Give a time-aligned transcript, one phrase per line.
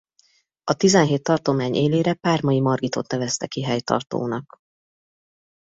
[0.63, 4.57] A Tizenhét Tartomány élére Pármai Margitot nevezte ki helytartónak.